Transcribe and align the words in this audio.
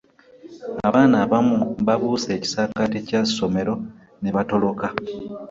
Abaana 0.87 1.15
abamu 1.25 1.57
babuuse 1.87 2.29
ekisakate 2.37 2.97
kye 3.07 3.19
ssomero 3.27 3.73
ne 4.21 4.29
batoloka. 4.35 4.87